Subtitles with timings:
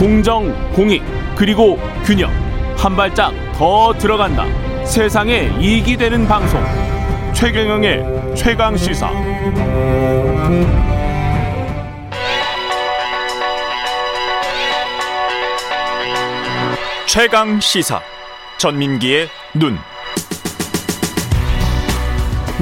[0.00, 1.02] 공정, 공익,
[1.36, 2.30] 그리고 균형.
[2.74, 4.46] 한 발짝 더 들어간다.
[4.82, 6.58] 세상에 이익이 되는 방송.
[7.34, 9.10] 최경영의 최강 시사.
[17.06, 18.00] 최강 시사.
[18.56, 19.76] 전민기의 눈.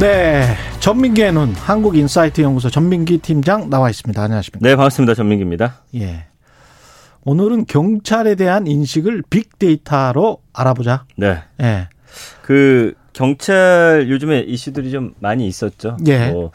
[0.01, 0.57] 네.
[0.81, 4.21] 전민기의 눈, 한국인사이트 연구소 전민기 팀장 나와 있습니다.
[4.21, 4.69] 안녕하십니까.
[4.69, 5.15] 네, 반갑습니다.
[5.15, 5.83] 전민기입니다.
[5.95, 6.25] 예.
[7.29, 11.05] 오늘은 경찰에 대한 인식을 빅데이터로 알아보자.
[11.19, 11.43] 네.
[11.61, 11.89] 예.
[12.41, 15.99] 그 경찰 요즘에 이슈들이 좀 많이 있었죠.
[16.07, 16.31] 예.
[16.31, 16.53] 뭐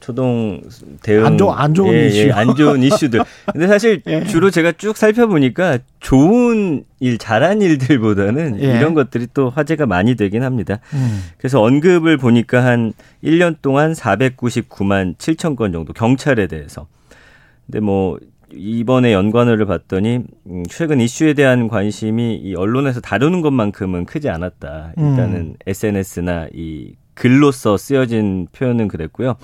[0.00, 0.60] 초동
[1.02, 2.18] 대응 안, 좋, 안 좋은 예, 이슈.
[2.18, 3.20] 예, 안 좋은 이슈들.
[3.52, 4.24] 근데 사실 예.
[4.24, 8.76] 주로 제가 쭉 살펴보니까 좋은 일, 잘한 일들보다는 예.
[8.76, 10.80] 이런 것들이 또 화제가 많이 되긴 합니다.
[10.94, 11.22] 음.
[11.36, 16.88] 그래서 언급을 보니까 한 1년 동안 499만 7천 건 정도 경찰에 대해서.
[17.66, 18.18] 근데 뭐
[18.52, 24.92] 이번에 연관어를 봤더니 음, 최근 이슈에 대한 관심이 이 언론에서 다루는 것만큼은 크지 않았다.
[24.96, 25.54] 일단은 음.
[25.66, 29.34] SNS나 이 글로써 쓰여진 표현은 그랬고요.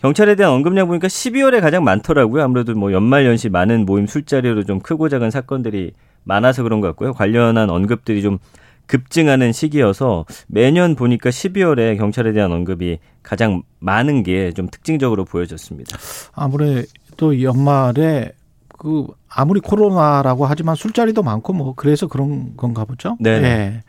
[0.00, 2.42] 경찰에 대한 언급량 보니까 12월에 가장 많더라고요.
[2.44, 7.12] 아무래도 뭐 연말 연시 많은 모임 술자리로 좀 크고 작은 사건들이 많아서 그런 것 같고요.
[7.14, 8.38] 관련한 언급들이 좀
[8.86, 15.98] 급증하는 시기여서 매년 보니까 12월에 경찰에 대한 언급이 가장 많은 게 좀 특징적으로 보여졌습니다.
[16.34, 16.84] 아무래
[17.18, 18.32] 도 연말에
[18.78, 23.16] 그 아무리 코로나라고 하지만 술자리도 많고 뭐 그래서 그런 건가 보죠.
[23.20, 23.30] 네.
[23.30, 23.82] 예.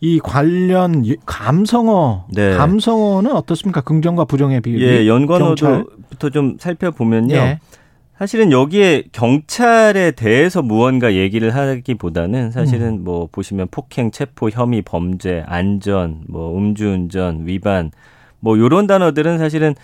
[0.00, 2.54] 이 관련 감성어, 네.
[2.54, 3.80] 감성어는 어떻습니까?
[3.80, 4.84] 긍정과 부정의 비율이.
[4.84, 5.06] 예, 경찰.
[5.06, 7.34] 연관어도부터 좀 살펴보면요.
[7.34, 7.60] 예.
[8.18, 13.04] 사실은 여기에 경찰에 대해서 무언가 얘기를 하기보다는 사실은 음.
[13.04, 17.90] 뭐 보시면 폭행, 체포, 혐의, 범죄, 안전, 뭐 음주운전, 위반
[18.40, 19.74] 뭐 요런 단어들은 사실은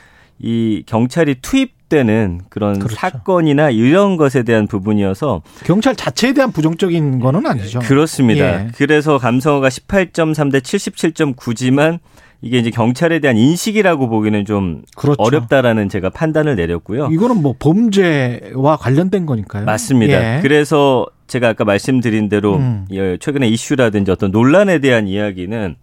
[0.42, 2.96] 이 경찰이 투입되는 그런 그렇죠.
[2.96, 7.78] 사건이나 이런 것에 대한 부분이어서 경찰 자체에 대한 부정적인 거는 아니죠.
[7.78, 8.64] 그렇습니다.
[8.64, 8.68] 예.
[8.76, 12.00] 그래서 감성어가 18.3 대 77.9지만
[12.44, 15.22] 이게 이제 경찰에 대한 인식이라고 보기는 좀 그렇죠.
[15.22, 17.08] 어렵다라는 제가 판단을 내렸고요.
[17.12, 19.64] 이거는 뭐 범죄와 관련된 거니까요.
[19.64, 20.38] 맞습니다.
[20.38, 20.40] 예.
[20.42, 22.84] 그래서 제가 아까 말씀드린 대로 음.
[22.90, 25.76] 예, 최근에 이슈라든지 어떤 논란에 대한 이야기는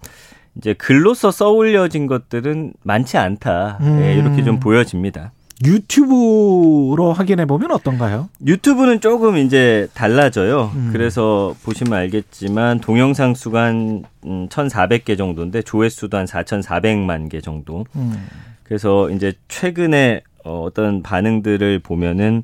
[0.57, 3.79] 이제 글로써 써올려진 것들은 많지 않다.
[3.81, 4.19] 예, 음.
[4.19, 5.31] 이렇게 좀 보여집니다.
[5.63, 8.29] 유튜브로 확인해 보면 어떤가요?
[8.45, 10.71] 유튜브는 조금 이제 달라져요.
[10.73, 10.89] 음.
[10.93, 17.85] 그래서 보시면 알겠지만 동영상 수가 한 1,400개 정도인데 조회수도 한 4,400만 개 정도.
[17.95, 18.25] 음.
[18.63, 22.43] 그래서 이제 최근에 어, 어떤 반응들을 보면은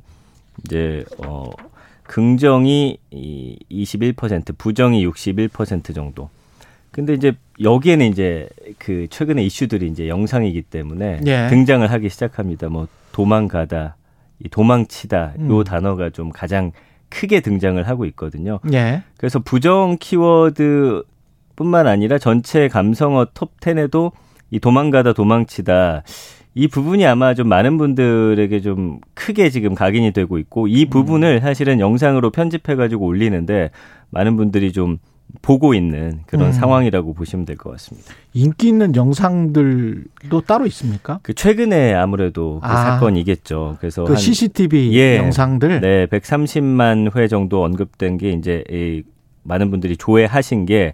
[0.64, 1.50] 이제 어
[2.02, 6.28] 긍정이 이 21%, 부정이 61% 정도.
[6.90, 11.46] 근데 이제 여기에는 이제 그 최근에 이슈들이 이제 영상이기 때문에 예.
[11.48, 12.68] 등장을 하기 시작합니다.
[12.68, 13.96] 뭐 도망가다,
[14.44, 15.64] 이 도망치다 요 음.
[15.64, 16.72] 단어가 좀 가장
[17.08, 18.60] 크게 등장을 하고 있거든요.
[18.72, 19.02] 예.
[19.16, 24.12] 그래서 부정 키워드뿐만 아니라 전체 감성어 톱 10에도
[24.50, 26.02] 이 도망가다 도망치다
[26.54, 31.80] 이 부분이 아마 좀 많은 분들에게 좀 크게 지금 각인이 되고 있고 이 부분을 사실은
[31.80, 33.70] 영상으로 편집해 가지고 올리는데
[34.10, 34.98] 많은 분들이 좀
[35.42, 36.52] 보고 있는 그런 음.
[36.52, 38.12] 상황이라고 보시면 될 것 같습니다.
[38.34, 41.20] 인기 있는 영상들도 따로 있습니까?
[41.22, 42.76] 그 최근에 아무래도 그 아.
[42.98, 43.76] 사건이겠죠.
[43.80, 45.18] 그래서 그 한 CCTV 예.
[45.18, 45.80] 영상들.
[45.80, 49.02] 네, 130만 회 정도 언급된 게 이제 이
[49.42, 50.92] 많은 분들이 조회하신 게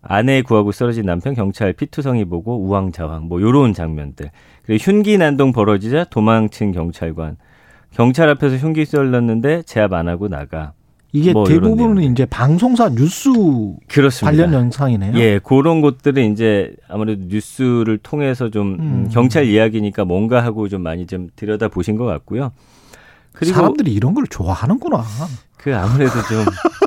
[0.00, 4.30] 아내 구하고 쓰러진 남편 경찰 피투성이 보고 우왕좌왕 뭐 요런 장면들.
[4.64, 7.36] 그리고 흉기 난동 벌어지자 도망친 경찰관.
[7.90, 10.72] 경찰 앞에서 흉기 썰렸는데 제압 안 하고 나가.
[11.12, 12.02] 이게 뭐 대부분은.
[12.02, 13.30] 이제 방송사 뉴스
[13.88, 14.26] 그렇습니다.
[14.30, 15.16] 관련 영상이네요.
[15.18, 19.08] 예, 그런 것들은 이제 아무래도 뉴스를 통해서 좀 음, 음.
[19.10, 22.52] 경찰 이야기니까 뭔가 하고 좀 많이 좀 들여다 보신 것 같고요.
[23.32, 25.02] 그리고 사람들이 이런 걸 좋아하는구나.
[25.56, 26.44] 그 아무래도 좀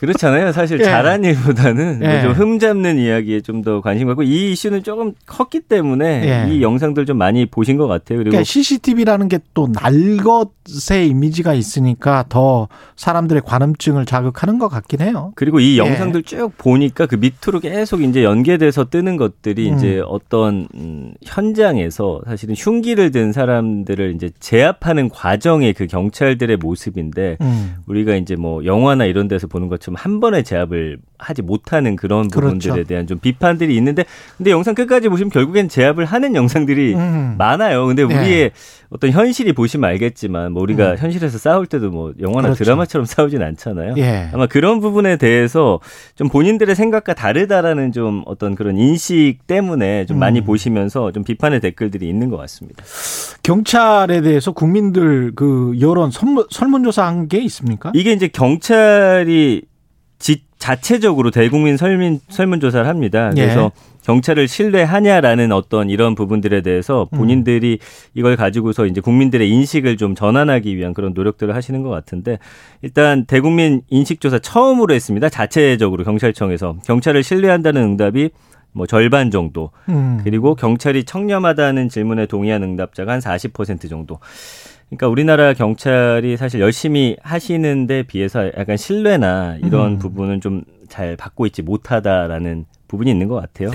[0.00, 0.52] 그렇잖아요.
[0.52, 0.84] 사실 예.
[0.84, 2.22] 잘한 일보다는 예.
[2.22, 6.54] 뭐좀 흠잡는 이야기에 좀 더 관심 갖고 이 이슈는 조금 컸기 때문에 예.
[6.54, 8.16] 이 영상들 좀 많이 보신 것 같아요.
[8.16, 15.32] 그리고 그러니까 CCTV라는 게 또 날것의 이미지가 있으니까 더 사람들의 관음증을 자극하는 것 같긴 해요.
[15.34, 15.78] 그리고 이 예.
[15.78, 19.76] 영상들 쭉 보니까 그 밑으로 계속 이제 연계돼서 뜨는 것들이 음.
[19.76, 27.76] 이제 어떤 음, 현장에서 사실은 흉기를 든 사람들을 이제 제압하는 과정의 그 경찰들의 모습인데 음.
[27.86, 32.72] 우리가 이제 뭐 영화나 이런 데서 보는 것처럼 한 번에 제압을 하지 못하는 그런 부분들에
[32.72, 32.88] 그렇죠.
[32.88, 34.04] 대한 좀 비판들이 있는데
[34.38, 37.34] 근데 영상 끝까지 보시면 결국엔 제압을 하는 영상들이 음.
[37.36, 37.86] 많아요.
[37.86, 38.14] 근데 네.
[38.14, 38.50] 우리의
[38.88, 42.54] 어떤 현실이 보시면 알겠지만 뭐 우리가 현실에서 싸울 때도 뭐 영화나 음.
[42.54, 42.64] 그렇죠.
[42.64, 43.94] 드라마처럼 싸우진 않잖아요.
[43.98, 44.30] 예.
[44.32, 45.78] 아마 그런 부분에 대해서
[46.16, 50.44] 좀 본인들의 생각과 다르다라는 좀 어떤 그런 인식 때문에 좀 많이 음.
[50.44, 52.82] 보시면서 좀 비판의 댓글들이 있는 것 같습니다.
[53.42, 57.92] 경찰에 대해서 국민들 그 여론 설문, 설문조사 한 게 있습니까?
[57.94, 59.62] 이게 이제 경찰이
[60.20, 63.32] 지, 자체적으로 대국민 설문, 설문조사를 합니다.
[63.36, 63.40] 예.
[63.42, 63.72] 그래서
[64.02, 67.18] 경찰을 신뢰하냐라는 어떤 이런 부분들에 대해서 음.
[67.18, 67.78] 본인들이
[68.14, 72.38] 이걸 가지고서 이제 국민들의 인식을 좀 전환하기 위한 그런 노력들을 하시는 것 같은데
[72.82, 75.28] 일단 대국민 인식조사 처음으로 했습니다.
[75.28, 78.30] 자체적으로 경찰청에서 경찰을 신뢰한다는 응답이
[78.72, 80.20] 뭐 절반 정도 음.
[80.22, 84.18] 그리고 경찰이 청렴하다는 질문에 동의한 응답자가 한 40% 정도.
[84.90, 89.98] 그러니까 우리나라 경찰이 사실 열심히 하시는데 비해서 약간 신뢰나 이런 음.
[89.98, 93.70] 부분은 좀 잘 받고 있지 못하다라는 부분이 있는 것 같아요.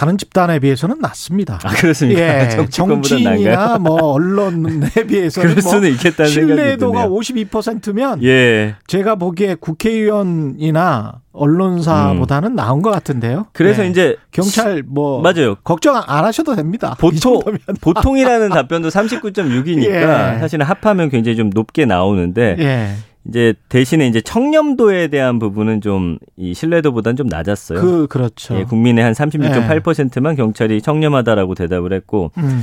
[0.00, 1.58] 다른 집단에 비해서는 낮습니다.
[1.62, 2.22] 아 그렇습니까?
[2.22, 3.76] 예, 정치인이나?
[3.76, 7.14] 뭐 언론에 비해서는 그럴 뭐 수는 있겠다는 생각이 신뢰도가 드네요.
[7.14, 8.76] 52%면 예.
[8.86, 13.40] 제가 보기에 국회의원이나 언론사보다는 나은 것 같은데요.
[13.40, 13.44] 음.
[13.52, 13.88] 그래서 예.
[13.88, 15.56] 이제 경찰 뭐 맞아요.
[15.56, 16.96] 걱정 안 하셔도 됩니다.
[16.96, 17.42] 이 보통.
[17.82, 20.38] 보통이라는 답변도 39.6이니까 예.
[20.40, 22.94] 사실은 합하면 굉장히 좀 높게 나오는데 예.
[23.28, 27.80] 이제 대신에 이제 청렴도에 대한 부분은 좀 이 신뢰도보다는 좀 낮았어요.
[27.80, 28.56] 그 그렇죠.
[28.58, 32.62] 예, 국민의 한 36.8%만 경찰이 청렴하다라고 대답을 했고 음.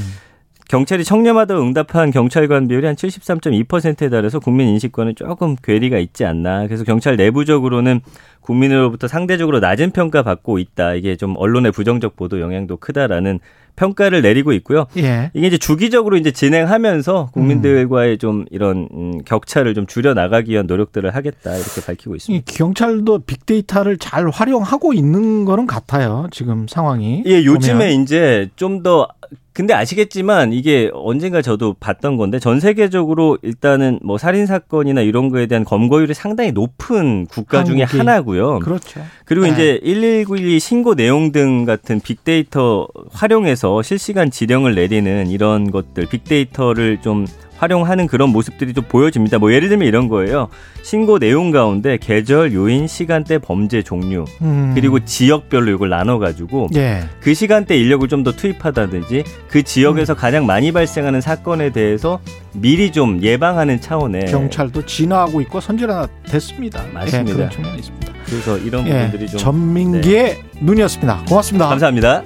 [0.68, 6.65] 경찰이 청렴하다고 응답한 경찰관 비율이 한 73.2%에 달해서 국민 인식과는 조금 괴리가 있지 않나.
[6.68, 8.01] 그래서 경찰 내부적으로는
[8.42, 10.95] 국민으로부터 상대적으로 낮은 평가 받고 있다.
[10.95, 13.39] 이게 좀 언론의 부정적 보도 영향도 크다라는
[13.77, 14.88] 평가를 내리고 있고요.
[14.97, 15.31] 예.
[15.33, 21.15] 이게 이제 주기적으로 이제 진행하면서 국민들과의 좀 이런 음, 격차를 좀 줄여 나가기 위한 노력들을
[21.15, 22.51] 하겠다 이렇게 밝히고 이 있습니다.
[22.53, 26.27] 경찰도 빅데이터를 잘 활용하고 있는 거는 같아요.
[26.31, 27.24] 지금 상황이.
[27.25, 28.01] 예, 요즘에 보면.
[28.01, 29.07] 이제 좀 더
[29.53, 35.47] 근데 아시겠지만 이게 언젠가 저도 봤던 건데 전 세계적으로 일단은 뭐 살인 사건이나 이런 거에
[35.47, 37.97] 대한 검거율이 상당히 높은 국가 중에 한국이.
[37.97, 38.59] 하나고요.
[38.59, 39.01] 그렇죠.
[39.25, 39.53] 그리고 네.
[39.53, 47.25] 이제 11912 신고 내용 등 같은 빅데이터 활용해서 실시간 지령을 내리는 이런 것들 빅데이터를 좀
[47.57, 49.39] 활용하는 그런 모습들이 좀 보여집니다.
[49.39, 50.50] 뭐 예를 들면 이런 거예요.
[50.83, 54.71] 신고 내용 가운데 계절, 요인, 시간대, 범죄 종류 음.
[54.75, 57.04] 그리고 지역별로 이걸 나눠 가지고 예.
[57.19, 60.15] 그 시간대 인력을 좀 더 투입하다든지 그 지역에서 음.
[60.15, 62.19] 가장 많이 발생하는 사건에 대해서
[62.54, 66.83] 미리 좀 예방하는 차원의 경찰도 진화하고 있고 선진화 됐습니다.
[66.94, 67.30] 맞습니다.
[67.30, 68.13] 예, 그런 측면이 있습니다.
[68.25, 71.25] 그래서 이런 예, 부분들이 좀 전민기의 눈이었습니다.
[71.30, 71.68] 고맙습니다.
[71.69, 72.24] 감사합니다.